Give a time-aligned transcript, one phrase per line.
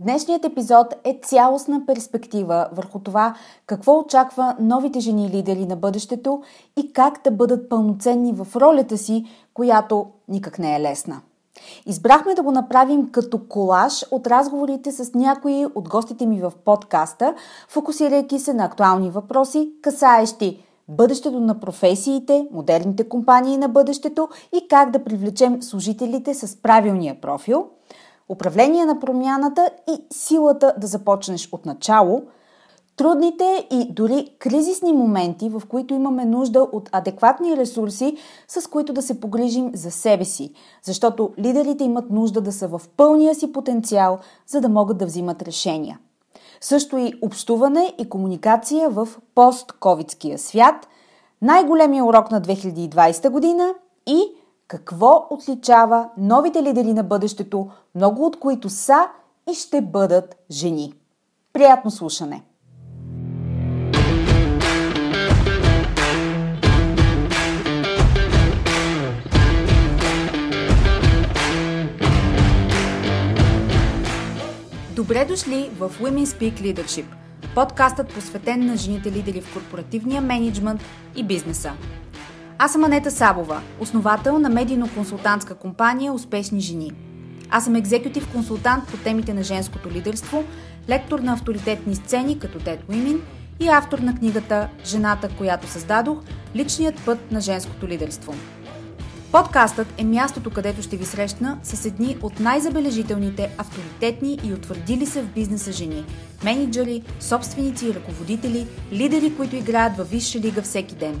[0.00, 3.34] Днешният епизод е цялостна перспектива върху това
[3.66, 6.42] какво очаква новите жени лидери на бъдещето
[6.76, 9.24] и как да бъдат пълноценни в ролята си,
[9.54, 11.20] която никак не е лесна.
[11.86, 17.34] Избрахме да го направим като колаж от разговорите с някои от гостите ми в подкаста,
[17.68, 24.90] фокусирайки се на актуални въпроси, касаещи бъдещето на професиите, модерните компании на бъдещето и как
[24.90, 27.66] да привлечем служителите с правилния профил,
[28.28, 32.22] управление на промяната и силата да започнеш от начало,
[32.96, 38.16] трудните и дори кризисни моменти, в които имаме нужда от адекватни ресурси,
[38.48, 42.80] с които да се погрижим за себе си, защото лидерите имат нужда да са в
[42.96, 45.98] пълния си потенциал, за да могат да взимат решения–
[46.60, 50.88] също и общуване и комуникация в постковидския свят,
[51.42, 53.74] най-големия урок на 2020 година
[54.06, 54.22] и
[54.68, 59.06] какво отличава новите лидери на бъдещето, много от които са
[59.50, 60.92] и ще бъдат жени.
[61.52, 62.42] Приятно слушане!
[74.96, 77.06] Добре дошли в Women Speak Leadership,
[77.54, 80.80] подкастът посветен на жените лидери в корпоративния менеджмент
[81.16, 81.72] и бизнеса.
[82.58, 87.07] Аз съм Анета Сабова, основател на медийно-консултантска компания Успешни жени.
[87.50, 90.44] Аз съм екзекутив консултант по темите на женското лидерство,
[90.88, 93.20] лектор на авторитетни сцени като Dead Women
[93.60, 96.18] и автор на книгата Жената, която създадох–
[96.56, 98.34] личният път на женското лидерство–
[99.32, 105.22] Подкастът е мястото, където ще ви срещна с едни от най-забележителните, авторитетни и утвърдили се
[105.22, 106.04] в бизнеса жени.
[106.44, 111.20] Менеджери, собственици и ръководители, лидери, които играят във висша лига всеки ден.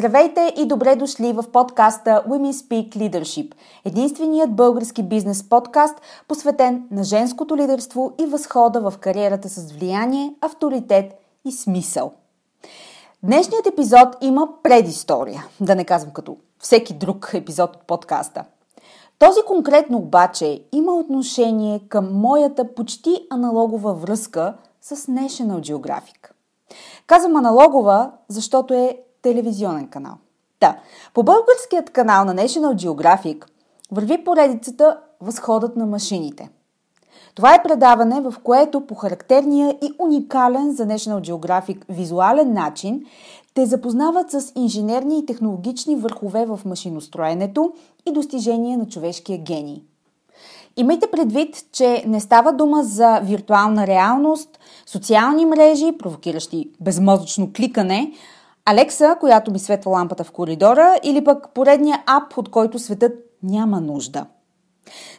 [0.00, 7.04] Здравейте и добре дошли в подкаста Women Speak Leadership, единственият български бизнес подкаст, посветен на
[7.04, 12.12] женското лидерство и възхода в кариерата с влияние, авторитет и смисъл.
[13.22, 18.44] Днешният епизод има предистория, да не казвам като всеки друг епизод от подкаста.
[19.18, 26.30] Този конкретно обаче има отношение към моята почти аналогова връзка с National Geographic.
[27.06, 30.14] Казвам аналогова, защото е телевизионен канал.
[30.60, 30.76] Да,
[31.14, 33.44] по българският канал на National Geographic
[33.92, 36.48] върви поредицата Възходът на машините.
[37.34, 43.02] Това е предаване, в което по характерния и уникален за National Geographic визуален начин
[43.54, 47.72] те запознават с инженерни и технологични върхове в машиностроенето
[48.08, 49.82] и достижения на човешкия гений.
[50.76, 58.12] Имайте предвид, че не става дума за виртуална реалност, социални мрежи, провокиращи безмозъчно кликане,
[58.70, 63.80] Алекса, която ми светва лампата в коридора, или пък поредния ап, от който светът няма
[63.80, 64.26] нужда.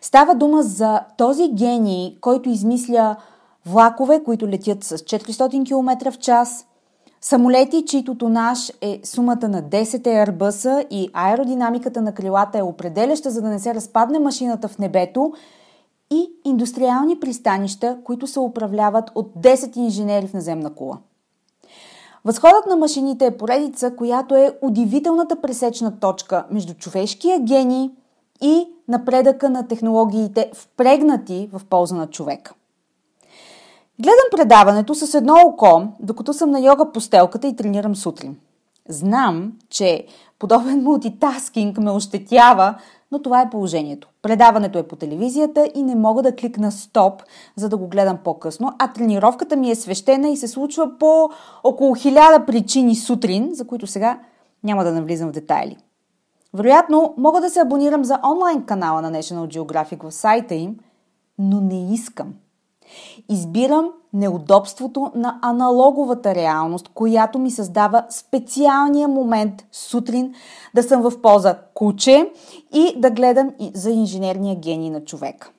[0.01, 3.15] Става дума за този гений, който измисля
[3.65, 6.67] влакове, които летят с 400 км в час,
[7.21, 13.41] самолети, чието тонаж е сумата на 10 Airbus и аеродинамиката на крилата е определяща, за
[13.41, 15.33] да не се разпадне машината в небето,
[16.11, 20.97] и индустриални пристанища, които се управляват от 10 инженери в наземна кула.
[22.25, 27.89] Възходът на машините е поредица, която е удивителната пресечна точка между човешкия гений
[28.41, 32.53] и напредъка на технологиите, впрегнати в полза на човека.
[33.99, 38.37] Гледам предаването с едно око, докато съм на йога постелката и тренирам сутрин.
[38.89, 40.05] Знам, че
[40.39, 42.75] подобен мултитаскинг ме ощетява,
[43.11, 44.09] но това е положението.
[44.21, 47.23] Предаването е по телевизията и не мога да кликна стоп,
[47.55, 51.29] за да го гледам по-късно, а тренировката ми е свещена и се случва по
[51.63, 54.19] около хиляда причини сутрин, за които сега
[54.63, 55.77] няма да навлизам в детайли.
[56.53, 60.77] Вероятно, мога да се абонирам за онлайн канала на National Geographic в сайта им,
[61.39, 62.33] но не искам.
[63.29, 70.33] Избирам неудобството на аналоговата реалност, която ми създава специалния момент сутрин
[70.75, 72.31] да съм в поза куче
[72.73, 75.51] и да гледам за инженерния гений на човек.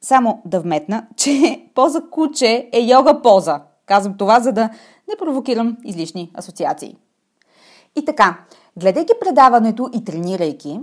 [0.00, 3.60] Само да вметна, че поза куче е йога поза.
[3.86, 4.70] Казвам това, за да
[5.08, 6.96] не провокирам излишни асоциации.
[7.96, 8.38] И така,
[8.76, 10.80] гледайки предаването и тренирайки,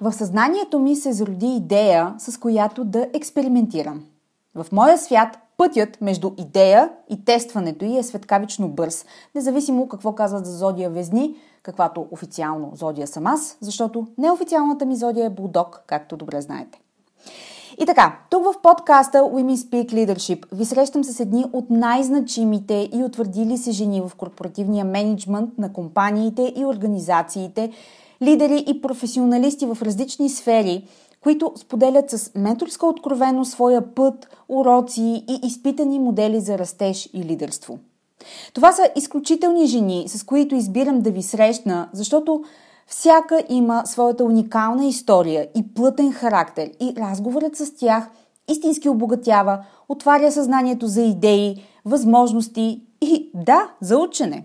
[0.00, 4.02] в съзнанието ми се зароди идея, с която да експериментирам.
[4.56, 9.04] В моя свят пътят между идея и тестването й е светкавично бърз,
[9.34, 15.26] независимо какво казват за зодия Везни, каквато официално зодия съм аз, защото неофициалната ми зодия
[15.26, 16.80] е Булдог, както добре знаете.
[17.80, 23.04] И така, тук в подкаста Women Speak Leadership ви срещам с едни от най-значимите и
[23.04, 27.72] утвърдили се жени в корпоративния менеджмент на компаниите и организациите,
[28.22, 30.88] лидери и професионалисти в различни сфери,
[31.26, 37.78] които споделят с менторска откровено своя път, уроци и изпитани модели за растеж и лидерство.
[38.54, 42.44] Това са изключителни жени, с които избирам да ви срещна, защото
[42.86, 48.10] всяка има своята уникална история и плътен характер и разговорът с тях
[48.48, 54.44] истински обогатява, отваря съзнанието за идеи, възможности и да, за учене.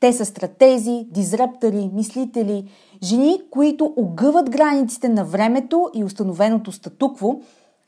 [0.00, 2.70] Те са стратези, дизраптори, мислители,
[3.02, 7.40] жени, които огъват границите на времето и установеното статукво,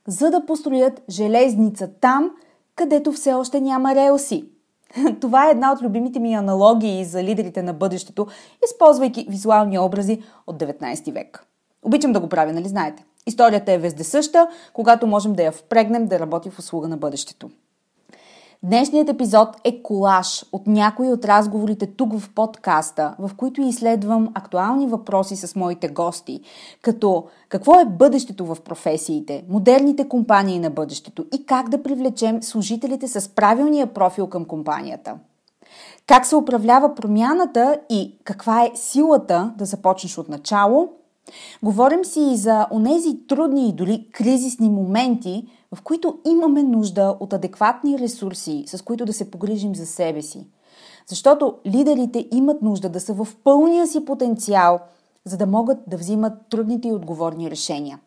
[0.09, 2.31] за да построят железница там,
[2.77, 4.45] където все още няма релси.
[5.21, 8.27] Това е една от любимите ми аналогии за лидерите на бъдещето,
[8.65, 11.47] използвайки визуални образи от 19 век.
[11.83, 13.05] Обичам да го правя, нали знаете?
[13.27, 17.51] Историята е вездесъща, когато можем да я впрегнем да работи в услуга на бъдещето.
[18.63, 24.87] Днешният епизод е колаж от някои от разговорите тук в подкаста, в които изследвам актуални
[24.87, 26.41] въпроси с моите гости,
[26.83, 33.09] като какво е бъдещето в професиите, модерните компании на бъдещето и как да привлечем служителите
[33.09, 35.15] с правилния профил към компанията.
[36.07, 40.89] Как се управлява промяната и каква е силата да започнеш от начало–
[41.63, 47.33] Говорим си и за онези трудни и дори кризисни моменти, в които имаме нужда от
[47.33, 50.47] адекватни ресурси, с които да се погрижим за себе си.
[51.07, 54.81] Защото лидерите имат нужда да са в пълния си потенциал,
[55.25, 58.01] за да могат да взимат трудните и отговорни решения.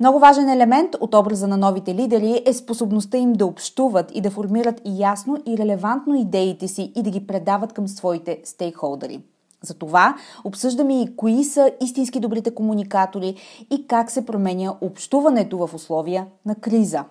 [0.00, 4.30] Много важен елемент от образа на новите лидери е способността им да общуват и да
[4.30, 9.20] формират ясно и релевантно идеите си и да ги предават към своите стейкхолдери–
[9.62, 13.36] затова обсъждаме и кои са истински добрите комуникатори
[13.70, 17.04] и как се променя общуването в условия на криза.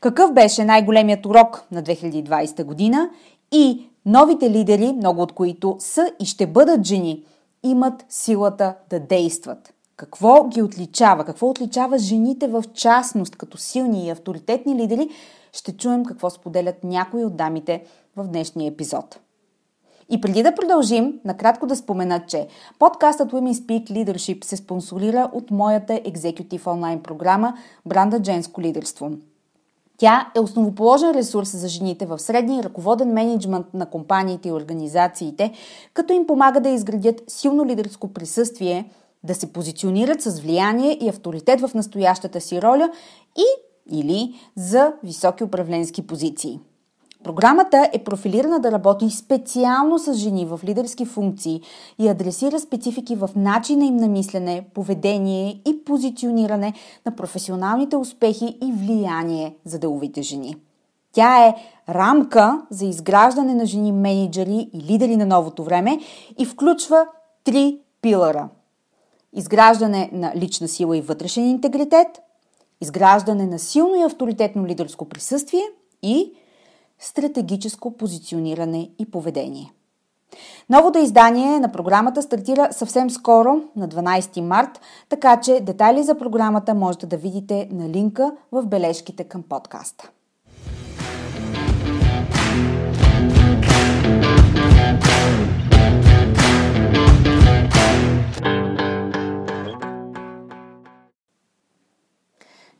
[0.00, 3.10] Какъв беше най-големият урок на 2020 година
[3.52, 7.24] и новите лидери, много от които са и ще бъдат жени,
[7.62, 9.72] имат силата да действат.
[9.96, 11.24] Какво ги отличава?
[11.24, 15.08] Какво отличава жените в частност като силни и авторитетни лидери?
[15.52, 17.84] Ще чуем какво споделят някои от дамите
[18.16, 19.18] в днешния епизод.
[20.10, 22.46] И преди да продължим, накратко да спомена, че
[22.78, 27.54] подкастът Women Speak Leadership се спонсорира от моята екзекутив онлайн програма
[27.86, 29.10] Бранда Женско лидерство.
[29.98, 35.52] Тя е основоположен ресурс за жените в средния ръководен менеджмент на компаниите и организациите,
[35.94, 38.90] като им помага да изградят силно лидерско присъствие,
[39.24, 42.90] да се позиционират с влияние и авторитет в настоящата си роля
[43.36, 43.44] и
[43.90, 46.60] или за високи управленски позиции.
[47.26, 51.62] Програмата е профилирана да работи специално с жени в лидерски функции
[51.98, 56.74] и адресира специфики в начина им на мислене, поведение и позициониране
[57.06, 60.56] на професионалните успехи и влияние за деловите жени.
[61.12, 61.54] Тя е
[61.88, 65.98] рамка за изграждане на жени менеджери и лидери на новото време
[66.38, 67.06] и включва
[67.44, 68.48] три пилъра.
[69.32, 72.22] Изграждане на лична сила и вътрешен интегритет,
[72.80, 75.62] изграждане на силно и авторитетно лидерско присъствие
[76.02, 76.32] и–
[76.98, 79.72] стратегическо позициониране и поведение.
[80.70, 86.74] Новото издание на програмата стартира съвсем скоро, на 12 март, така че детайли за програмата
[86.74, 90.10] можете да видите на линка в бележките към подкаста.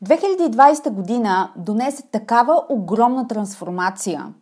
[0.05, 4.33] 2020 година донесе такава огромна трансформация,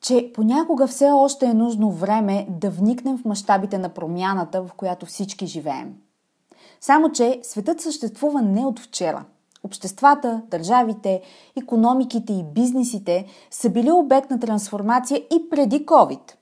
[0.00, 5.06] че понякога все още е нужно време да вникнем в мащабите на промяната, в която
[5.06, 5.94] всички живеем.
[6.80, 9.24] Само, че светът съществува не от вчера.
[9.64, 11.22] Обществата, държавите,
[11.56, 16.32] економиките и бизнесите са били обект на трансформация и преди COVID–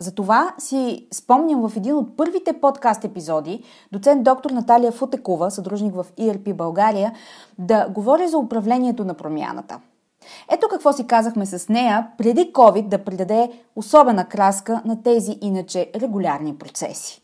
[0.00, 6.06] затова си спомням в един от първите подкаст епизоди доцент доктор Наталия Футекова, съдружник в
[6.18, 7.12] ERP България,
[7.58, 9.80] да говори за управлението на промяната.
[10.50, 15.90] Ето какво си казахме с нея преди COVID да придаде особена краска на тези иначе
[15.94, 17.22] регулярни процеси.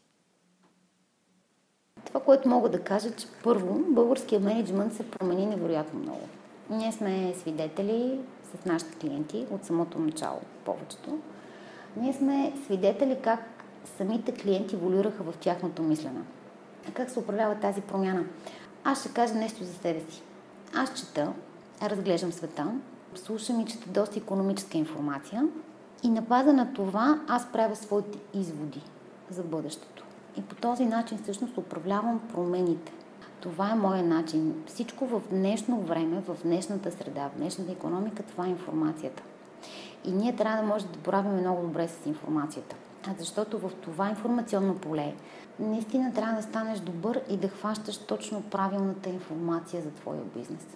[2.05, 6.21] Това, което мога да кажа, че първо българския менеджмент се промени невероятно много.
[6.71, 11.19] Ние сме свидетели с нашите клиенти от самото начало, повечето
[11.97, 13.41] ние сме свидетели как
[13.97, 16.21] самите клиенти волюраха в тяхното мислене.
[16.95, 18.25] Как се управлява тази промяна?
[18.85, 20.23] Аз ще кажа нещо за себе си.
[20.75, 21.33] Аз чета,
[21.83, 22.73] разглеждам света,
[23.15, 25.49] слушам и чета доста економическа информация
[26.03, 28.83] и на база на това аз правя своите изводи
[29.31, 30.05] за бъдещето.
[30.39, 32.93] И по този начин всъщност управлявам промените.
[33.41, 34.55] Това е моя начин.
[34.67, 39.23] Всичко в днешно време, в днешната среда, в днешната економика, това е информацията.
[40.07, 42.77] И ние трябва да може да боравим много добре с информацията.
[43.19, 45.15] Защото в това информационно поле
[45.59, 50.67] наистина трябва да станеш добър и да хващаш точно правилната информация за твоя бизнес.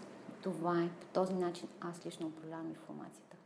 [0.43, 3.37] Това е по този начин аз лично управлявам информацията.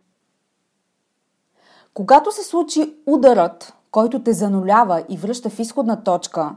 [1.94, 6.54] Когато се случи ударът, който те занулява и връща в изходна точка,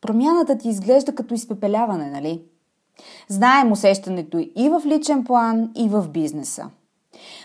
[0.00, 2.44] промяната ти изглежда като изпепеляване, нали?
[3.28, 6.70] Знаем усещането и в личен план, и в бизнеса.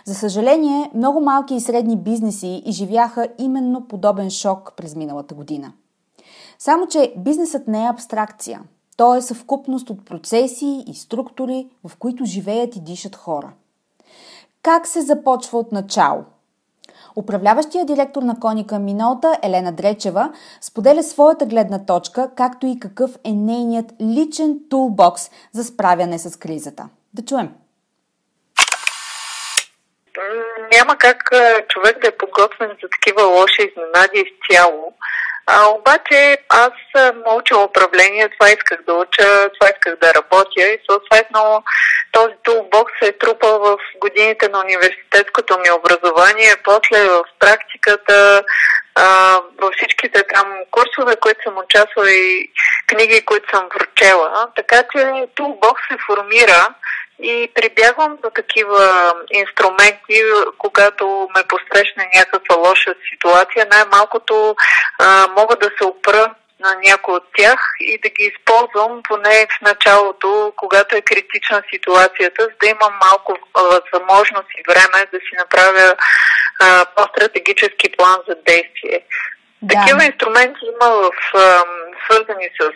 [0.05, 5.73] За съжаление, много малки и средни бизнеси изживяха именно подобен шок през миналата година.
[6.59, 8.61] Само, че бизнесът не е абстракция.
[8.97, 13.51] Той е съвкупност от процеси и структури, в които живеят и дишат хора.
[14.61, 16.23] Как се започва от начало?
[17.15, 23.31] Управляващия директор на Коника Минолта, Елена Дречева, споделя своята гледна точка, както и какъв е
[23.31, 26.89] нейният личен тулбокс за справяне с кризата.
[27.13, 27.64] Да чуем!
[30.73, 31.29] Няма как
[31.69, 34.93] човек да е подготвен за такива лоши изненади изцяло.
[35.47, 40.79] А, обаче аз съм научила управление, това исках да уча, това исках да работя и
[40.89, 41.63] съответно
[42.11, 48.43] този тулбокс се е трупал в годините на университетското ми образование, после в практиката,
[48.95, 52.51] а, във всичките там курсове, които съм участвала и
[52.87, 54.47] книги, които съм прочела.
[54.55, 56.67] Така че тулбокс се формира
[57.23, 60.21] и прибягвам до такива инструменти,
[60.57, 63.67] когато ме посрещне някаква лоша ситуация.
[63.71, 64.55] Най-малкото
[64.99, 69.61] а, мога да се опра на някой от тях и да ги използвам поне в
[69.61, 75.95] началото, когато е критична ситуацията, за да имам малко възможност и време да си направя
[76.59, 78.99] а, по-стратегически план за действие.
[79.69, 81.11] Такива инструменти има в,
[82.05, 82.71] свързани с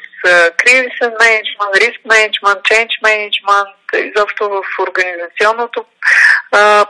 [0.57, 5.85] кризисен менеджмент, риск менеджмент, change менеджмент, изобщо в организационното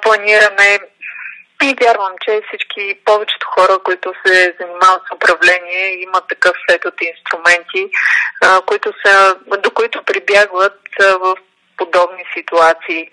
[0.01, 0.79] планиране.
[1.63, 6.93] И вярвам, че всички, повечето хора, които се занимават с управление, имат такъв сет от
[7.01, 7.89] инструменти,
[8.65, 11.35] които са, до които прибягват в
[11.77, 13.09] подобни ситуации.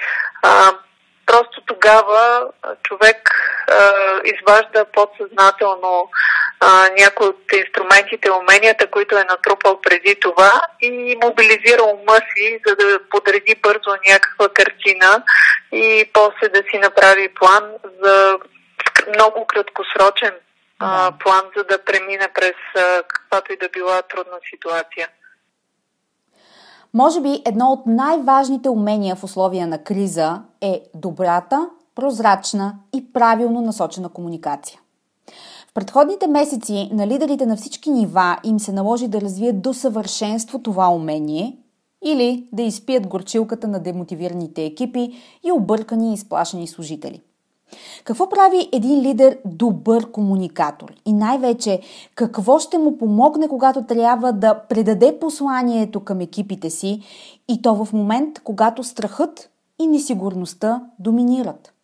[1.26, 2.48] Просто тогава
[2.82, 3.30] човек
[4.24, 6.10] изважда подсъзнателно
[6.60, 12.76] а, някои от инструментите, уменията, които е натрупал преди това и мобилизира ума си, за
[12.76, 15.22] да подреди бързо някаква картина
[15.72, 17.64] и после да си направи план
[18.02, 18.38] за
[19.14, 20.34] много краткосрочен
[20.78, 25.08] а, план, за да премине през а, каквато и да била трудна ситуация.
[26.94, 33.60] Може би едно от най-важните умения в условия на криза е добрата, прозрачна и правилно
[33.60, 34.80] насочена комуникация
[35.76, 40.88] предходните месеци на лидерите на всички нива им се наложи да развият до съвършенство това
[40.88, 41.56] умение
[42.04, 45.12] или да изпият горчилката на демотивираните екипи
[45.44, 47.20] и объркани и изплашени служители.
[48.04, 50.92] Какво прави един лидер добър комуникатор?
[51.06, 51.80] И най-вече,
[52.14, 57.00] какво ще му помогне, когато трябва да предаде посланието към екипите си
[57.48, 61.75] и то в момент, когато страхът и несигурността доминират?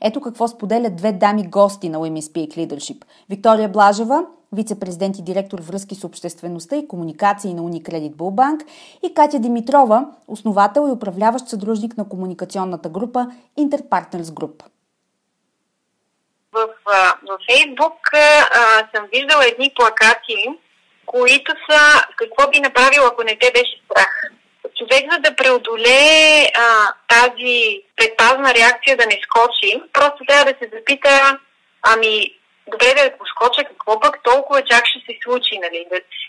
[0.00, 3.04] Ето какво споделят две дами гости на Women Speak Leadership.
[3.30, 8.66] Виктория Блажева, вице-президент и директор връзки с обществеността и комуникации на Unicredit Bullbank
[9.02, 13.26] и Катя Димитрова, основател и управляващ съдружник на комуникационната група
[13.58, 14.62] Interpartners Group.
[16.52, 17.94] В, в Фейсбук
[18.94, 20.60] съм виждала едни плакати,
[21.06, 21.80] които са
[22.16, 24.30] какво би направил, ако не те беше страх
[24.78, 30.70] човек, за да преодолее а, тази предпазна реакция да не скочи, просто трябва да се
[30.74, 31.38] запита,
[31.82, 32.34] ами,
[32.66, 35.86] добре да поскоча, какво пък толкова чак ще се случи, нали?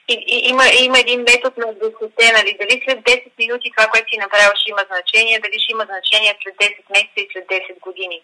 [0.07, 2.57] И, и, има, има един метод на 10, нали?
[2.61, 6.37] Дали след 10 минути това, което си направил, ще има значение, дали ще има значение
[6.43, 8.21] след 10 месеца и след 10 години.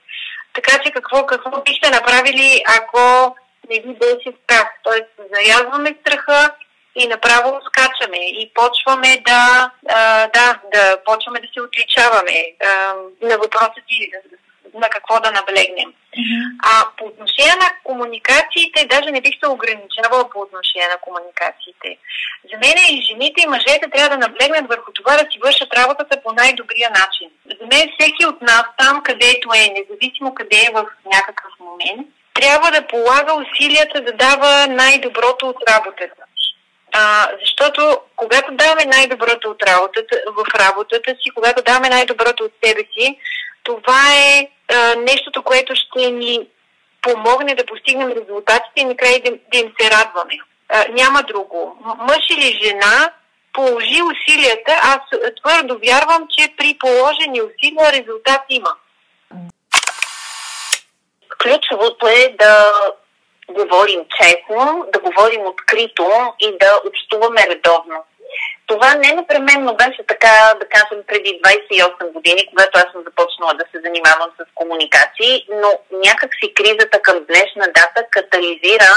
[0.53, 3.36] Така че какво, какво бихте направили, ако
[3.70, 4.67] не ви беше страх?
[4.84, 6.51] Тоест, заязваме страха,
[6.95, 12.37] и направо скачаме и почваме да, а, да, да почваме да се отличаваме
[12.69, 14.11] а, на въпроса ти
[14.73, 15.89] на какво да наблегнем.
[15.89, 16.43] Mm-hmm.
[16.69, 21.89] А по отношение на комуникациите, даже не бих се ограничавала по отношение на комуникациите.
[22.51, 26.21] За мен и жените и мъжете трябва да наблегнат върху това да си вършат работата
[26.23, 27.29] по най-добрия начин.
[27.59, 32.71] За мен всеки от нас, там където е, независимо къде е в някакъв момент, трябва
[32.71, 36.25] да полага усилията да дава най-доброто от работата.
[36.97, 42.81] А, защото когато даваме най-доброто от работата, в работата си, когато даваме най-доброто от себе
[42.97, 43.19] си,
[43.63, 46.47] това е а, нещото, което ще ни
[47.01, 50.33] помогне да постигнем резултатите и накрая да, да им се радваме.
[50.69, 51.77] А, няма друго.
[51.99, 53.11] Мъж или жена
[53.53, 54.99] положи усилията, аз
[55.43, 58.71] твърдо вярвам, че при положени усилия резултат има.
[61.43, 62.73] Ключовото е да
[63.49, 68.03] говорим честно, да говорим открито и да общуваме редовно.
[68.67, 73.65] Това не непременно беше така, да кажем, преди 28 години, когато аз съм започнала да
[73.71, 78.93] се занимавам с комуникации, но някакси кризата към днешна дата катализира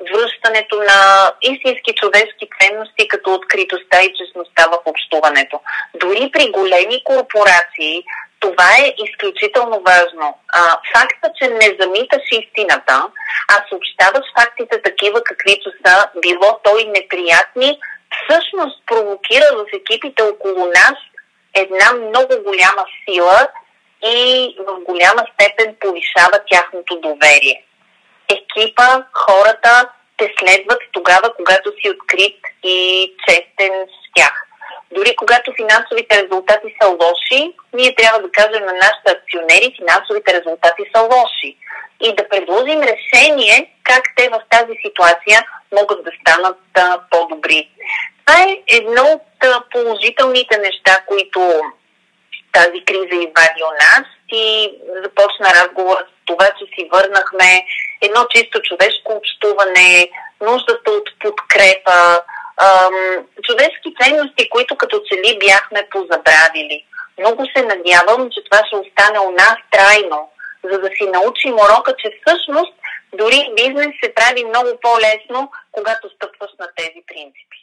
[0.00, 5.60] връщането на истински човешки ценности, като откритостта и честността в общуването.
[5.94, 8.04] Дори при големи корпорации
[8.40, 10.38] това е изключително важно.
[10.52, 13.06] А, факта, че не замиташ истината,
[13.48, 17.78] а съобщаваш фактите такива, каквито са, било то и неприятни,
[18.16, 20.94] всъщност провокира в екипите около нас
[21.54, 23.48] една много голяма сила
[24.04, 27.64] и в голяма степен повишава тяхното доверие.
[28.28, 34.47] Екипа, хората те следват тогава, когато си открит и честен с тях.
[34.90, 40.82] Дори когато финансовите резултати са лоши, ние трябва да кажем на нашите акционери, финансовите резултати
[40.94, 41.56] са лоши.
[42.00, 47.68] И да предложим решение как те в тази ситуация могат да станат а, по-добри.
[48.26, 51.60] Това е едно от а, положителните неща, които
[52.52, 54.72] тази криза извади у нас и
[55.04, 57.64] започна разговор с това, че си върнахме
[58.00, 60.10] едно чисто човешко общуване,
[60.40, 62.20] нуждата от подкрепа,
[62.66, 66.84] ам, човешки ценности, които като че ли бяхме позабравили.
[67.18, 70.28] Много се надявам, че това ще остане у нас трайно,
[70.70, 72.74] за да си научим урока, че всъщност
[73.18, 77.58] дори бизнес се прави много по-лесно, когато стъпваш на тези принципи.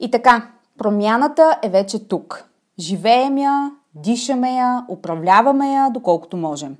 [0.00, 0.48] И така,
[0.78, 2.44] промяната е вече тук.
[2.78, 6.76] Живеем я, дишаме я, управляваме я доколкото можем.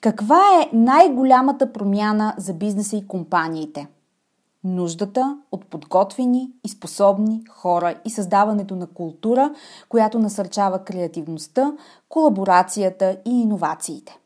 [0.00, 3.86] Каква е най-голямата промяна за бизнеса и компаниите?
[4.64, 9.54] Нуждата от подготвени и способни хора и създаването на култура,
[9.88, 11.72] която насърчава креативността,
[12.08, 14.18] колаборацията и иновациите.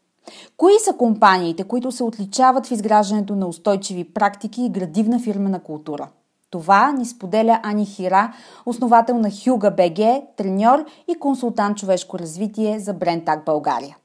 [0.56, 6.08] Кои са компаниите, които се отличават в изграждането на устойчиви практики и градивна фирмена култура?
[6.50, 8.32] Това ни споделя Ани Хира,
[8.66, 13.96] основател на Хюга БГ, треньор и консултант човешко развитие за Брентак България.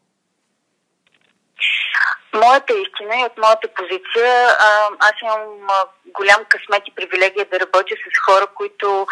[2.33, 4.47] Моята истина и от моята позиция,
[4.99, 5.67] аз имам
[6.05, 9.07] голям късмет и привилегия да работя с хора, които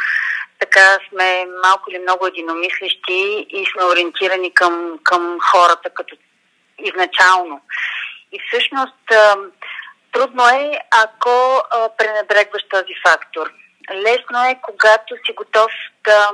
[0.60, 6.16] така сме малко или много единомислещи и сме ориентирани към, към хората като
[6.80, 7.62] изначално.
[8.32, 9.04] И всъщност
[10.12, 11.64] трудно е, ако
[11.98, 13.52] пренебрегваш този фактор.
[13.94, 15.72] Лесно е, когато си готов
[16.04, 16.32] да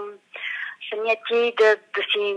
[0.90, 2.36] самия ти да, да си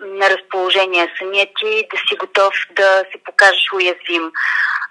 [0.00, 4.32] на разположение, самия ти да си готов да се покажеш уязвим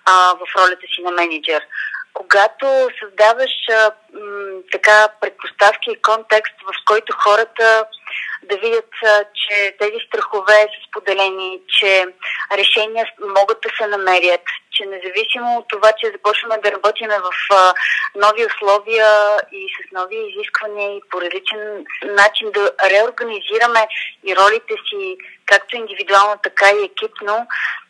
[0.05, 1.63] а, в ролята си на менеджер.
[2.17, 7.85] Когато създаваш а, м, така предпоставки и контекст, в който хората
[8.43, 8.91] да видят,
[9.33, 12.05] че тези страхове са споделени, че
[12.57, 13.05] решения
[13.37, 17.31] могат да се намерят, че независимо от това, че започваме да работим в
[18.15, 19.07] нови условия
[19.51, 23.87] и с нови изисквания и по различен начин да реорганизираме
[24.27, 27.47] и ролите си, както индивидуално, така и екипно,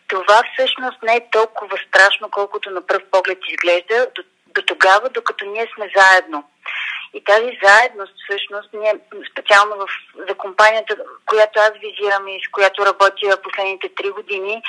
[0.08, 5.46] това всъщност не е толкова страшно, колкото на пръв поглед изглежда, до, до тогава, докато
[5.46, 6.44] ние сме заедно.
[7.14, 8.94] И тази заедност, всъщност, ние
[9.32, 9.88] специално в,
[10.30, 14.62] за компанията, която аз визирам и с която работя последните три години,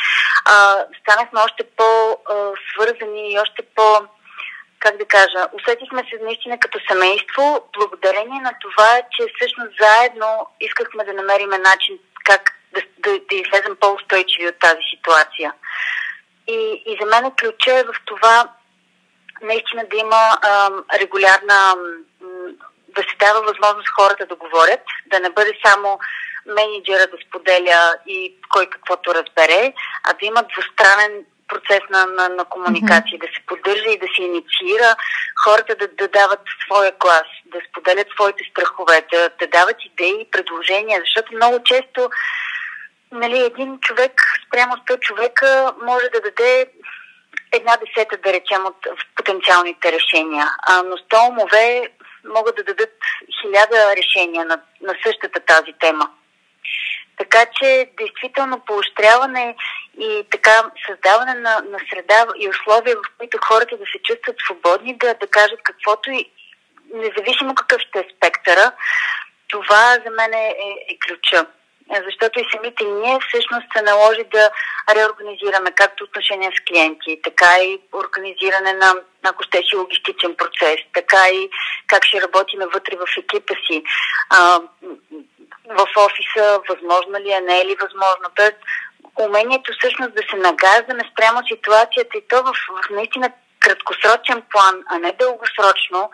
[0.45, 4.07] а, станахме още по-свързани и още по-
[4.79, 11.05] как да кажа, усетихме се наистина като семейство, благодарение на това, че всъщност заедно искахме
[11.05, 15.53] да намерим начин как да, да, да излезем по-устойчиви от тази ситуация.
[16.49, 18.49] И, и за мен ключа е в това
[19.43, 21.75] наистина да има а, регулярна,
[22.89, 25.99] да се дава възможност хората да говорят, да не бъде само
[26.47, 29.73] менеджера да споделя и кой каквото разбере,
[30.05, 33.27] а да има двустранен процес на, на, на комуникация, mm-hmm.
[33.27, 34.97] да се поддържа и да се инициира
[35.45, 40.31] хората да, да дават своя глас, да споделят своите страхове, да, да дават идеи и
[40.31, 42.11] предложения, защото много често
[43.13, 44.13] нали, един човек
[44.47, 46.67] спрямо 100 човека може да даде
[47.53, 50.47] една десета, да речем, от потенциалните решения.
[50.67, 51.89] А, но 100 умове
[52.25, 52.95] могат да дадат
[53.41, 56.11] хиляда решения на, на същата тази тема.
[57.19, 59.57] Така че, действително, поощряване
[60.01, 64.99] и така създаване на, на среда и условия, в които хората да се чувстват свободни,
[64.99, 66.31] да, да кажат каквото и
[66.95, 68.73] независимо какъв ще е спектъра,
[69.49, 71.47] това за мен е, е, е ключа.
[72.07, 74.51] Защото и самите ние всъщност се наложи да
[74.95, 81.51] реорганизираме както отношения с клиенти, така и организиране на, ако щеше, логистичен процес, така и
[81.87, 83.83] как ще работиме вътре в екипа си,
[84.31, 84.61] а,
[85.69, 88.27] в офиса, възможно ли е, не е ли възможно.
[88.35, 88.57] Тоест,
[89.19, 94.99] умението всъщност да се нагаждаме спрямо ситуацията и то в, в наистина краткосрочен план, а
[94.99, 96.11] не дългосрочно,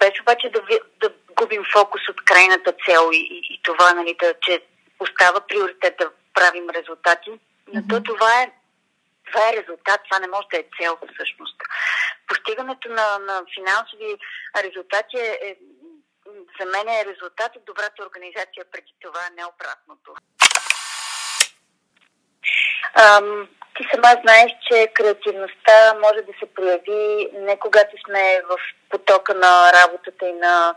[0.00, 0.60] без обаче да,
[1.00, 4.62] да губим фокус от крайната цел и, и, и това, нали, да, че
[5.00, 7.30] остава приоритет да правим резултати.
[7.72, 7.90] Но mm-hmm.
[7.90, 8.52] то това е,
[9.26, 11.56] това е резултат, това не може да е цел всъщност.
[12.28, 14.18] Постигането на, на финансови
[14.56, 15.56] резултати е, е,
[16.60, 20.14] за мен е резултат от добрата организация преди това, не обратното.
[22.94, 28.56] Ам, ти сама знаеш, че креативността може да се прояви не когато сме в
[28.90, 30.74] потока на работата и на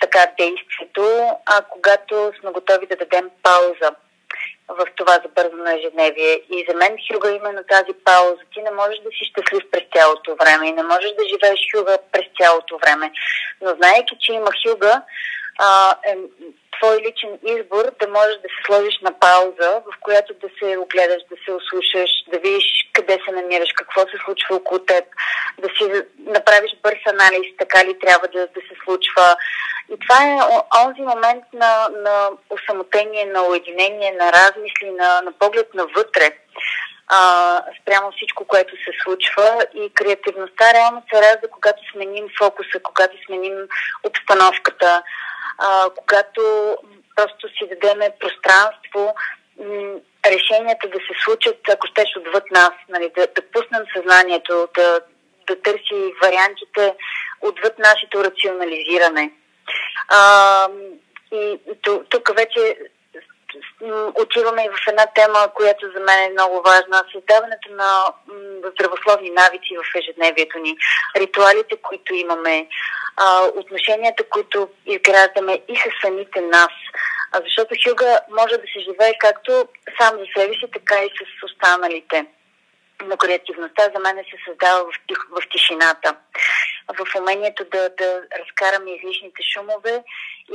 [0.00, 3.90] така действието, а когато сме готови да дадем пауза
[4.68, 6.32] в това забързано ежедневие.
[6.50, 8.42] И за мен Хюга именно тази пауза.
[8.52, 11.98] Ти не можеш да си щастлив през цялото време и не можеш да живееш Хюга
[12.12, 13.12] през цялото време.
[13.62, 15.02] Но знаеки, че има Хюга,
[15.58, 16.16] а, е,
[16.78, 21.22] твой личен избор да можеш да се сложиш на пауза, в която да се огледаш,
[21.30, 25.04] да се ослушаш, да видиш къде се намираш, какво се случва около теб,
[25.58, 29.36] да си направиш бърз анализ, така ли трябва да, да се случва.
[29.92, 30.38] И това е
[30.84, 36.30] онзи момент на, на осамотение, на уединение, на размисли, на, на поглед навътре
[37.10, 43.16] а, спрямо всичко, което се случва и креативността реално се ражда, когато сменим фокуса, когато
[43.26, 43.56] сменим
[44.04, 45.02] обстановката,
[45.60, 46.76] а, когато
[47.16, 49.14] просто си дадеме пространство
[49.58, 55.00] м- решенията да се случат, ако щеш отвъд нас, нали, да, да пуснем съзнанието, да,
[55.46, 56.94] да търси вариантите
[57.40, 59.32] отвъд нашето рационализиране.
[60.08, 60.68] А,
[61.32, 61.60] и
[62.10, 62.76] тук вече
[64.14, 67.04] отиваме и в една тема, която за мен е много важна.
[67.12, 68.04] Създаването на
[68.72, 70.76] здравословни навици в ежедневието ни.
[71.16, 72.66] Ритуалите, които имаме,
[73.54, 76.72] отношенията, които изграждаме и с самите нас.
[77.44, 79.68] Защото хюга може да се живее както
[80.00, 82.26] сам за себе си, така и с останалите.
[83.08, 86.16] Но креативността за мен се създава в, тих, в тишината,
[86.88, 90.04] в умението да, да разкараме излишните шумове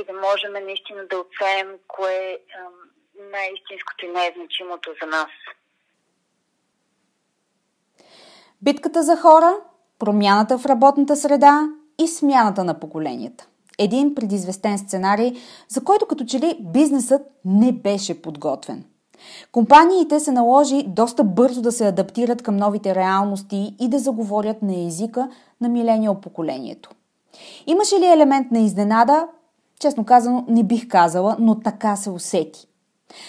[0.00, 2.38] и да можем наистина да оценим кое е
[3.32, 5.30] най-истинското и най-значимото за нас.
[8.62, 9.56] Битката за хора,
[9.98, 13.46] промяната в работната среда и смяната на поколенията.
[13.78, 15.32] Един предизвестен сценарий,
[15.68, 18.84] за който като че ли бизнесът не беше подготвен.
[19.52, 24.86] Компаниите се наложи доста бързо да се адаптират към новите реалности и да заговорят на
[24.86, 25.28] езика
[25.60, 26.90] на милениал поколението.
[27.66, 29.26] Имаше ли елемент на изненада?
[29.80, 32.66] Честно казано, не бих казала, но така се усети.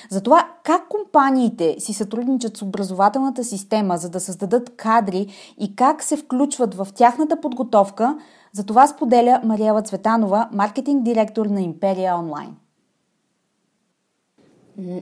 [0.09, 5.27] Затова как компаниите си сътрудничат с образователната система, за да създадат кадри
[5.59, 8.17] и как се включват в тяхната подготовка,
[8.53, 12.55] за това споделя Мариела Цветанова, маркетинг директор на Империя Онлайн.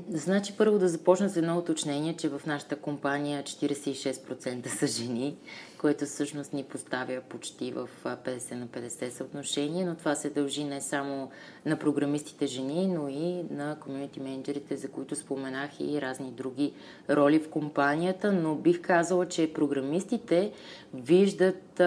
[0.09, 5.35] Значи първо да започна с едно уточнение, че в нашата компания 46% са жени,
[5.77, 10.81] което всъщност ни поставя почти в 50 на 50 съотношение, но това се дължи не
[10.81, 11.29] само
[11.65, 16.73] на програмистите жени, но и на комьюнити менеджерите, за които споменах и разни други
[17.09, 20.51] роли в компанията, но бих казала, че програмистите
[20.93, 21.81] виждат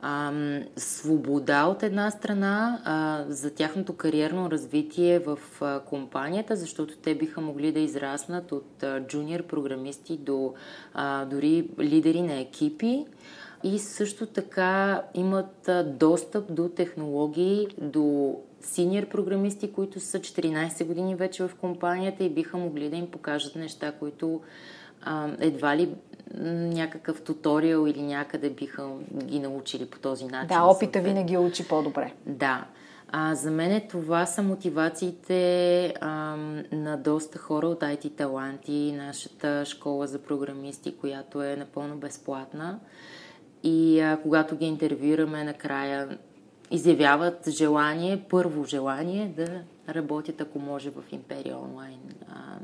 [0.00, 0.32] а,
[0.76, 7.40] свобода от една страна а, за тяхното кариерно развитие в а, компанията, защото те биха
[7.40, 10.54] могли да израснат от а, джуниор програмисти до
[10.94, 13.06] а, дори лидери на екипи.
[13.64, 21.48] И също така имат достъп до технологии, до синьор програмисти, които са 14 години вече
[21.48, 24.40] в компанията и биха могли да им покажат неща, които
[25.02, 25.94] а, едва ли
[26.34, 28.88] някакъв туториал или някъде биха
[29.24, 30.48] ги научили по този начин.
[30.48, 32.12] Да, опита винаги учи по-добре.
[32.26, 32.64] Да.
[33.12, 36.36] А, за мен е това са мотивациите а,
[36.72, 42.78] на доста хора от IT Таланти, нашата школа за програмисти, която е напълно безплатна.
[43.62, 46.18] И а, когато ги интервюираме накрая,
[46.70, 49.62] изявяват желание, първо желание да
[49.94, 52.00] работят, ако може, в Империя онлайн.
[52.28, 52.58] А,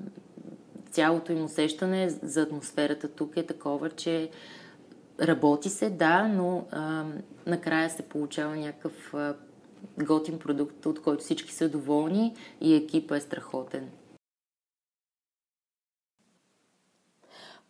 [0.94, 4.30] цялото им усещане за атмосферата тук е такова, че
[5.20, 7.04] работи се, да, но а,
[7.46, 9.34] накрая се получава някакъв а,
[9.98, 13.88] готин продукт, от който всички са доволни и екипа е страхотен.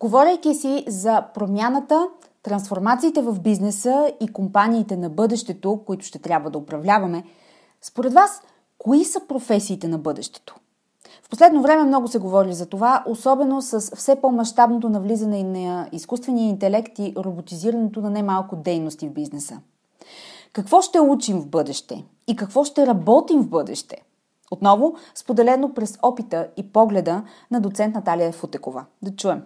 [0.01, 2.09] Говорейки си за промяната,
[2.43, 7.25] трансформациите в бизнеса и компаниите на бъдещето, които ще трябва да управляваме,
[7.81, 8.43] според вас,
[8.79, 10.57] кои са професиите на бъдещето?
[11.35, 16.99] Последно време много се говори за това, особено с все по-масштабното навлизане на изкуствения интелект
[16.99, 19.61] и роботизирането на немалко дейности в бизнеса.
[20.53, 23.97] Какво ще учим в бъдеще и какво ще работим в бъдеще?
[24.51, 28.85] Отново, споделено през опита и погледа на доцент Наталия Футекова.
[29.03, 29.43] Да чуем.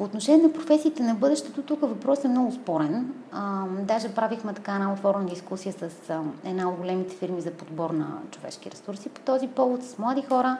[0.00, 3.14] По отношение на професиите на бъдещето, тук въпрос е много спорен.
[3.32, 7.90] А, даже правихме така една отворена дискусия с а, една от големите фирми за подбор
[7.90, 10.58] на човешки ресурси по този повод с млади хора.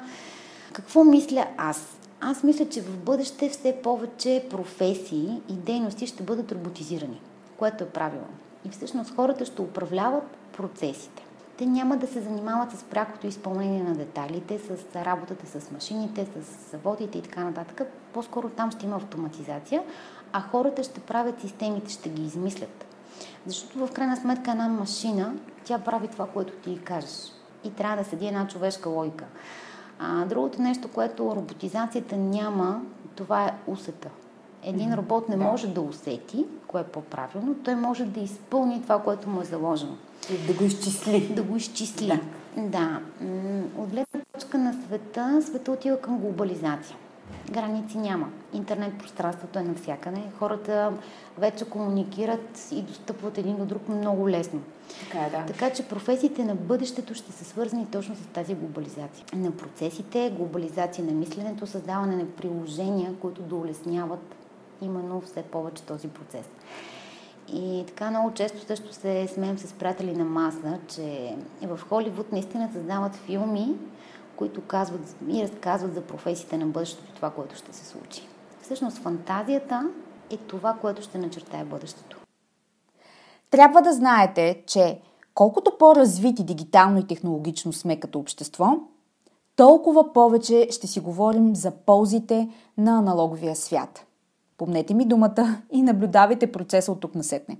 [0.72, 1.98] Какво мисля аз?
[2.20, 7.20] Аз мисля, че в бъдеще все повече професии и дейности ще бъдат роботизирани,
[7.56, 8.34] което е правилно.
[8.64, 11.22] И всъщност хората ще управляват процесите.
[11.60, 16.70] Те няма да се занимават с прякото изпълнение на деталите, с работата с машините, с
[16.70, 17.82] заводите и така нататък.
[18.12, 19.82] По-скоро там ще има автоматизация,
[20.32, 22.86] а хората ще правят системите, ще ги измислят.
[23.46, 27.32] Защото в крайна сметка една машина, тя прави това, което ти кажеш.
[27.64, 29.24] И трябва да седи една човешка логика.
[29.98, 32.82] А, другото нещо, което роботизацията няма,
[33.16, 34.08] това е усета.
[34.62, 39.28] Един робот не може да усети, кое е по-правилно, той може да изпълни това, което
[39.28, 39.96] му е заложено.
[40.46, 41.28] Да го изчисли.
[41.34, 42.06] Да го изчисли.
[42.06, 42.20] Да.
[42.56, 43.00] да.
[43.76, 46.96] От гледна точка на света, света отива към глобализация.
[47.50, 48.28] Граници няма.
[48.52, 50.20] Интернет пространството е навсякъде.
[50.38, 50.92] Хората
[51.38, 54.60] вече комуникират и достъпват един до друг много лесно.
[55.00, 55.46] Така, е, да.
[55.46, 59.24] така че професиите на бъдещето ще са свързани точно с тази глобализация.
[59.34, 64.34] На процесите, глобализация на мисленето, създаване на приложения, които да улесняват
[64.82, 66.46] именно все повече този процес.
[67.52, 72.70] И така много често също се смеем с приятели на маса, че в Холивуд наистина
[72.72, 73.74] създават филми,
[74.36, 78.28] които казват и разказват за професиите на бъдещето, това, което ще се случи.
[78.62, 79.90] Всъщност фантазията
[80.30, 82.16] е това, което ще начертае бъдещето.
[83.50, 85.00] Трябва да знаете, че
[85.34, 88.66] колкото по-развити дигитално и технологично сме като общество,
[89.56, 94.06] толкова повече ще си говорим за ползите на аналоговия свят–
[94.60, 97.56] Помнете ми думата и наблюдавайте процеса от тук насетне.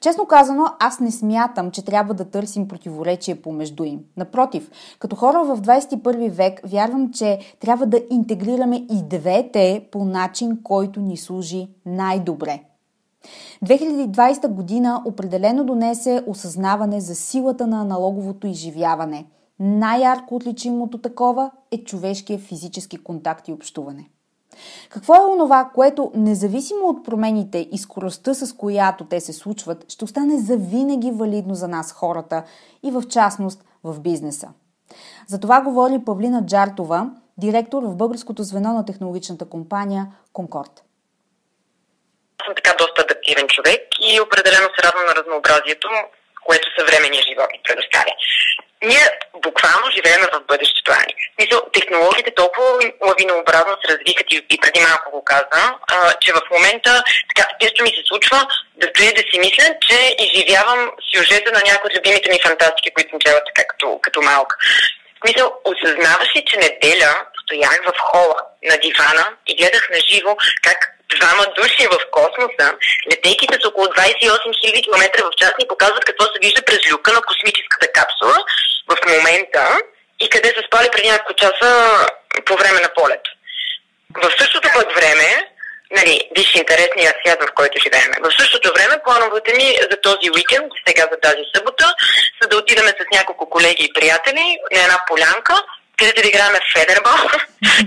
[0.00, 4.00] Честно казано, аз не смятам, че трябва да търсим противоречие помежду им.
[4.16, 10.62] Напротив, като хора в 21 век, вярвам, че трябва да интегрираме и двете по начин,
[10.62, 12.62] който ни служи най-добре.
[13.64, 19.26] 2020 година определено донесе осъзнаване за силата на аналоговото изживяване.
[19.60, 24.08] Най-ярко отличимото такова е човешкия физически контакт и общуване.
[24.88, 30.04] Какво е онова, което независимо от промените и скоростта, с която те се случват, ще
[30.04, 32.44] остане завинаги валидно за нас хората
[32.82, 34.48] и в частност в бизнеса?
[35.26, 40.84] За това говори Павлина Джартова, директор в българското звено на технологичната компания Конкорд.
[42.40, 45.88] Аз съм така доста адаптивен човек и определено се радвам на разнообразието,
[46.46, 48.12] което съвременния живот ни предоставя
[48.82, 49.04] ние
[49.46, 51.14] буквално живеем в бъдещето, Ани.
[51.38, 52.68] Мисъл, технологиите толкова
[53.06, 57.82] лавинообразно се развихат и, и преди малко го каза, а, че в момента така често
[57.82, 62.30] ми се случва да стоя да си мисля, че изживявам сюжета на някои от любимите
[62.30, 64.56] ми фантастики, които съм чела така като, като малка.
[65.16, 70.36] В смисъл, осъзнаваш ли, че неделя стоях в хола на дивана и гледах на живо
[70.62, 72.66] как двама души в космоса,
[73.12, 77.12] летейките с около 28 000 км в час ни показват какво се вижда през люка
[77.12, 78.38] на космическата капсула
[78.90, 79.78] в момента
[80.20, 81.70] и къде са спали преди няколко часа
[82.44, 83.20] по време на полет.
[84.22, 85.48] В същото пък време,
[85.90, 88.10] нали, виж интересния свят, в който живеем.
[88.22, 91.94] В същото време плановете ми за този уикенд, сега за тази събота,
[92.42, 95.54] са да отидем с няколко колеги и приятели на една полянка,
[95.98, 97.12] където да играем в федербол,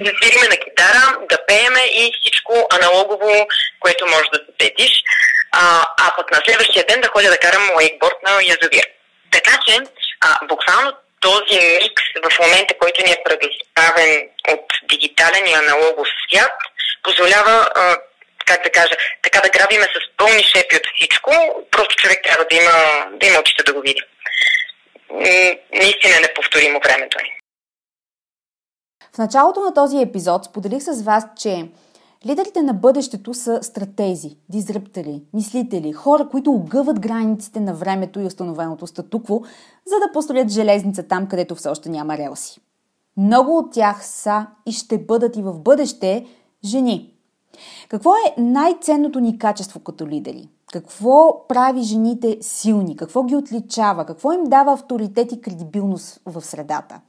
[0.05, 3.47] да свириме на китара, да пееме и всичко аналогово,
[3.79, 5.03] което може да се сетиш.
[5.51, 8.85] А, а пък на следващия ден да ходя да карам лейкборд на язовир.
[9.31, 9.79] Така че,
[10.21, 16.51] а, буквално този микс в момента, който ни е предоставен от дигитален и аналогов свят,
[17.03, 17.97] позволява а,
[18.45, 21.31] как да кажа, така да грабиме с пълни шепи от всичко,
[21.71, 24.01] просто човек трябва да има, да има очите да го види.
[25.73, 27.31] Наистина неповторимо времето ни.
[29.15, 31.71] В началото на този епизод споделих с вас, че
[32.25, 38.87] лидерите на бъдещето са стратези, дизраптери, мислители, хора, които огъват границите на времето и установеното
[38.87, 39.41] статукво,
[39.87, 42.61] за да построят железница там, където все още няма релси.
[43.17, 46.25] Много от тях са и ще бъдат и в бъдеще
[46.65, 47.13] жени.
[47.89, 50.49] Какво е най-ценното ни качество като лидери?
[50.71, 52.95] Какво прави жените силни?
[52.95, 54.05] Какво ги отличава?
[54.05, 56.99] Какво им дава авторитет и кредибилност в средата?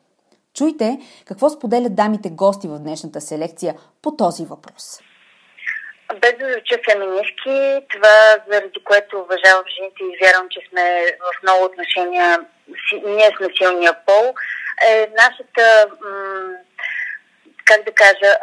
[0.56, 5.00] Чуйте какво споделят дамите гости в днешната селекция по този въпрос.
[6.20, 11.64] Без да звуча феминистки, това заради което уважавам жените и вярвам, че сме в много
[11.64, 12.40] отношения,
[13.06, 14.34] ние сме силния пол,
[14.88, 15.88] е нашата,
[17.64, 18.36] как да кажа,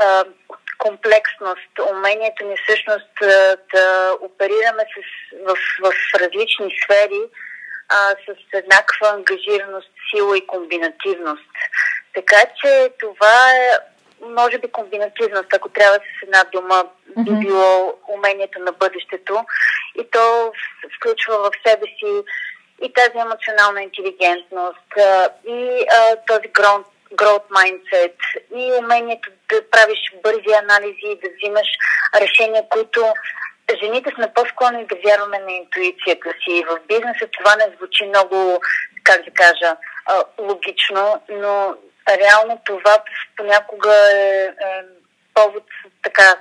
[0.78, 3.14] комплексност, умението ни всъщност
[3.74, 4.98] да оперираме с,
[5.48, 7.22] в, в различни сфери
[7.90, 11.52] а, с еднаква ангажираност, сила и комбинативност.
[12.14, 13.70] Така че това е,
[14.22, 16.86] може би, комбинативност, ако трябва с една дума,
[17.18, 19.46] би било умението на бъдещето.
[19.96, 20.54] И то
[20.98, 22.24] включва в себе си
[22.82, 24.90] и тази емоционална интелигентност,
[25.48, 28.18] и а, този гронт growth mindset
[28.56, 31.68] и умението да правиш бързи анализи и да взимаш
[32.22, 33.14] решения, които
[33.84, 36.64] жените сме по-склонни да вярваме на интуицията си.
[36.68, 38.62] В бизнеса това не звучи много,
[39.04, 39.76] как да кажа,
[40.40, 41.76] логично, но
[42.10, 43.04] реално това
[43.38, 44.54] понякога е, е
[45.34, 45.64] повод
[46.04, 46.36] така,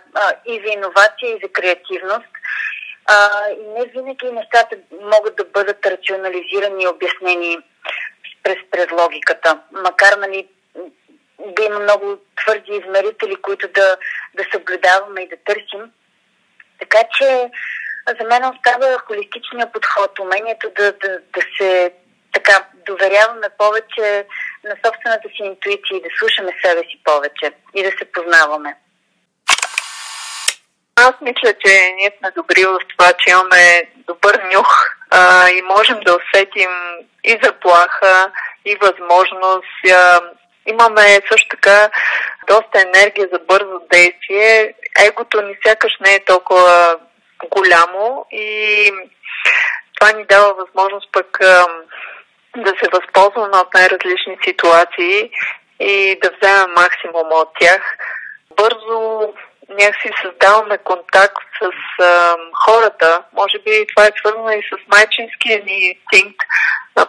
[0.46, 2.32] и за иновация, и за креативност.
[3.06, 7.58] А, и не винаги нещата могат да бъдат рационализирани и обяснени
[8.42, 9.60] през, през логиката.
[9.72, 10.48] Макар нали,
[11.38, 13.96] да има много твърди измерители, които да,
[14.34, 15.92] да съблюдаваме и да търсим.
[16.78, 17.50] Така че
[18.20, 21.92] за мен остава холистичния подход, умението да, да, да се
[22.32, 24.26] така доверяваме повече
[24.64, 28.76] на собствената си интуиция и да слушаме себе си повече и да се познаваме.
[30.96, 34.68] Аз мисля, че ние сме добри в това, че имаме добър нюх
[35.10, 36.70] а, и можем да усетим
[37.24, 38.32] и заплаха,
[38.64, 40.20] и възможност, а,
[40.66, 41.90] Имаме също така
[42.46, 44.74] доста енергия за бързо действие.
[45.06, 46.96] Егото ни сякаш не е толкова
[47.50, 48.90] голямо и
[49.94, 51.38] това ни дава възможност пък
[52.56, 55.30] да се възползваме от най-различни ситуации
[55.80, 57.82] и да вземем максимума от тях.
[58.56, 59.32] Бързо
[59.68, 61.70] някакси създаваме контакт с
[62.02, 63.22] а, хората.
[63.32, 66.40] Може би това е свързано и с майчинския ни инстинкт.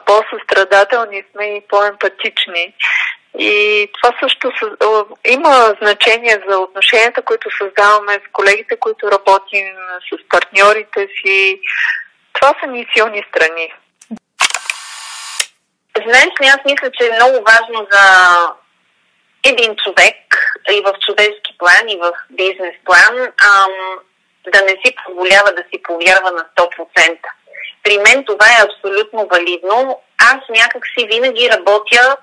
[0.05, 2.73] По-състрадателни сме и по-емпатични.
[3.39, 4.51] И това също
[5.27, 9.67] има значение за отношенията, които създаваме с колегите, които работим,
[10.09, 11.59] с партньорите си.
[12.33, 13.73] Това са ни силни страни.
[16.07, 18.03] Ли, аз мисля, че е много важно за
[19.43, 20.17] един човек
[20.71, 23.73] и в човешки план, и в бизнес план, ам,
[24.53, 27.17] да не си позволява да си повярва на 100%.
[27.83, 30.01] При мен това е абсолютно валидно.
[30.17, 32.17] Аз някак си винаги работя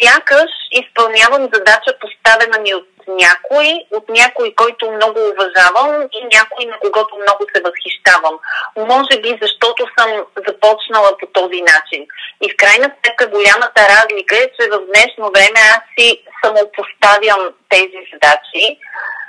[0.00, 6.78] сякаш изпълнявам задача поставена ми от някой, от някой, който много уважавам и някой, на
[6.78, 8.36] когото много се възхищавам.
[8.76, 10.10] Може би защото съм
[10.48, 12.06] започнала по този начин.
[12.42, 18.00] И в крайна сметка голямата разлика е, че в днешно време аз си самопоставям тези
[18.12, 18.78] задачи,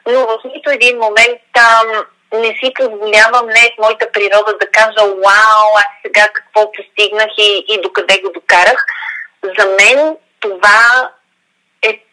[0.08, 1.86] но в нито един момент там
[2.34, 7.66] не си позволявам, не е моята природа да кажа, вау, аз сега какво постигнах и,
[7.70, 8.86] и докъде го докарах.
[9.60, 11.12] За мен това
[11.82, 12.04] е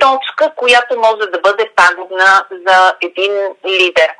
[0.00, 3.32] точка, която може да бъде пагубна за един
[3.66, 4.10] лидер.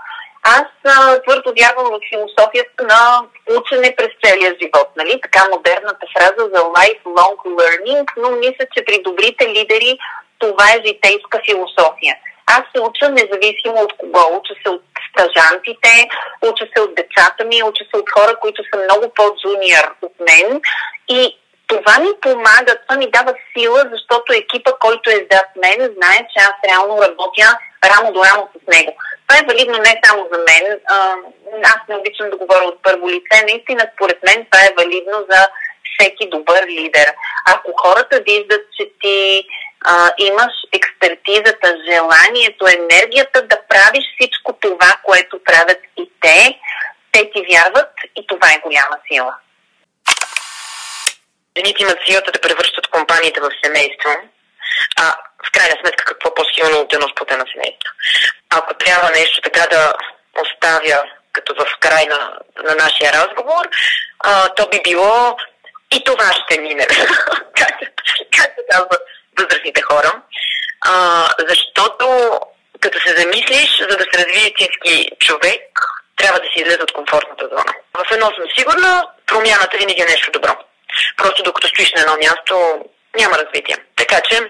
[0.42, 3.22] Аз а, твърдо вярвам в философията на
[3.58, 5.20] учене през целия живот, нали?
[5.20, 9.98] Така модерната фраза за lifelong learning, но мисля, че при добрите лидери
[10.38, 12.16] това е житейска философия.
[12.46, 14.36] Аз се уча независимо от кого.
[14.36, 16.08] Уча се от стажантите,
[16.42, 20.60] уча се от децата ми, уча се от хора, които са много по-джуниор от мен
[21.08, 26.18] и това ми помага, това ми дава сила, защото екипа, който е зад мен, знае,
[26.32, 27.58] че аз реално работя
[27.90, 28.92] рамо до рамо с него.
[29.26, 30.80] Това е валидно не само за мен.
[31.64, 33.36] Аз не обичам да говоря от първо лице.
[33.42, 35.48] Наистина, според мен, това е валидно за
[35.90, 37.14] всеки добър лидер.
[37.54, 39.44] Ако хората виждат, че ти
[39.84, 46.58] а, имаш експертизата, желанието, енергията да правиш всичко това, което правят и те,
[47.12, 49.34] те ти вярват и това е голяма сила
[51.58, 54.10] жените имат силата да превръщат компаниите в семейство,
[55.00, 55.14] а
[55.46, 57.92] в крайна сметка какво по-силно от едно сплотено семейство.
[58.50, 59.92] Ако трябва нещо така да
[60.42, 61.02] оставя
[61.32, 63.68] като в край на, на нашия разговор,
[64.20, 65.36] а, то би било
[65.92, 66.86] и това ще мине.
[67.56, 67.78] как,
[68.36, 68.98] как се казва
[69.38, 70.22] възрастните хора.
[70.80, 72.32] А, защото
[72.80, 75.62] като се замислиш, за да се развие истински човек,
[76.16, 77.74] трябва да си излезе от комфортната зона.
[77.94, 80.67] В едно съм сигурна, промяната винаги е нещо добро.
[81.16, 82.84] Просто докато стоиш на едно място,
[83.18, 83.76] няма развитие.
[83.96, 84.40] Така че,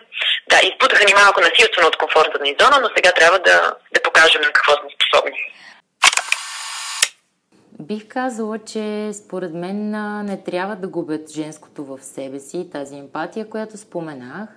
[0.51, 4.43] да, изпутаха ни малко насилствено от комфортната ни зона, но сега трябва да, да покажем
[4.43, 5.39] на какво сме способни.
[7.81, 9.91] Бих казала, че според мен
[10.25, 14.49] не трябва да губят женското в себе си, тази емпатия, която споменах.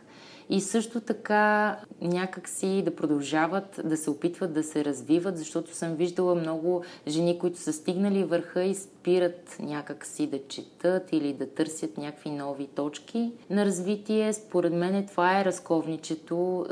[0.52, 6.36] И също така някакси да продължават да се опитват да се развиват, защото съм виждала
[6.36, 12.30] много жени, които са стигнали върха и спират някакси да четат или да търсят някакви
[12.30, 14.34] нови точки на развитие.
[14.34, 16.66] Според мен това е разковничето,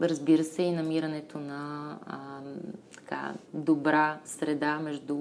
[0.00, 2.18] разбира се, и намирането на а,
[2.94, 5.16] така, добра среда между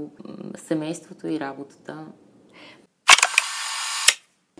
[0.56, 2.06] семейството и работата.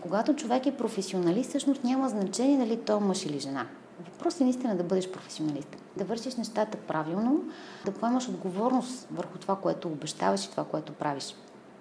[0.06, 3.66] Когато човек е професионалист, всъщност няма значение дали той е мъж или жена.
[4.12, 5.76] Въпросът е наистина да бъдеш професионалист.
[5.96, 7.44] Да вършиш нещата правилно,
[7.84, 11.34] да поемаш отговорност върху това, което обещаваш и това, което правиш.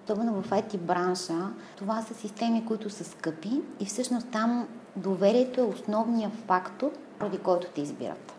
[0.04, 5.64] Особено в IT бранша, това са системи, които са скъпи и всъщност там доверието е
[5.64, 8.36] основният фактор, поради който те избират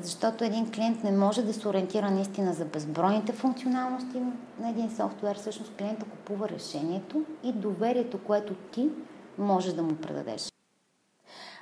[0.00, 4.20] защото един клиент не може да се ориентира наистина за безбройните функционалности
[4.60, 5.36] на един софтуер.
[5.38, 8.90] Всъщност клиента купува решението и доверието, което ти
[9.38, 10.52] можеш да му предадеш.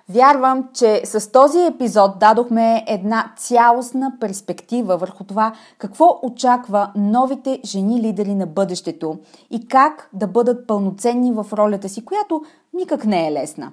[0.08, 8.02] Вярвам, че с този епизод дадохме една цялостна перспектива върху това какво очаква новите жени
[8.02, 9.18] лидери на бъдещето
[9.50, 12.42] и как да бъдат пълноценни в ролята си, която
[12.74, 13.72] никак не е лесна.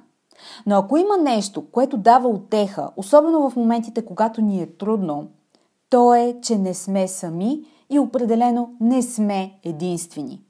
[0.65, 5.27] Но ако има нещо, което дава отеха, особено в моментите, когато ни е трудно,
[5.89, 10.41] то е, че не сме сами и определено не сме единствени.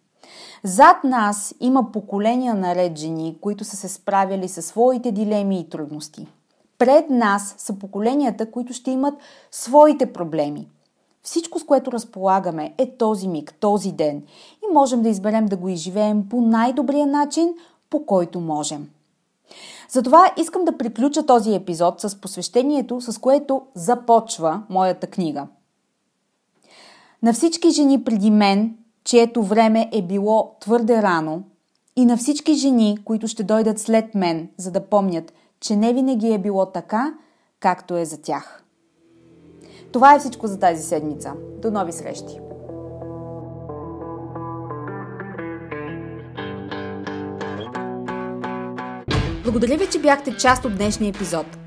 [0.64, 6.28] Зад нас има поколения наред жени, които са се справяли със своите дилеми и трудности.
[6.78, 9.14] Пред нас са поколенията, които ще имат
[9.52, 10.68] своите проблеми.
[11.24, 14.24] Всичко, с което разполагаме, е този миг, този ден
[14.64, 17.54] и можем да изберем да го изживеем по най-добрия начин,
[17.90, 18.90] по който можем.
[19.90, 25.48] Затова искам да приключа този епизод с посвещението, с което започва моята книга.
[27.24, 28.78] На всички жени преди мен,
[29.08, 31.44] чието време е било твърде рано,
[31.96, 36.34] и на всички жени, които ще дойдат след мен, за да помнят, че не винаги
[36.34, 37.14] е било така,
[37.60, 38.64] както е за тях.
[39.92, 41.34] Това е всичко за тази седмица.
[41.62, 42.40] До нови срещи!
[49.44, 51.67] Благодаря ви, че бяхте част от днешния епизод.